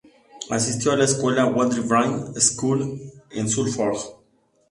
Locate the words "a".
0.93-0.97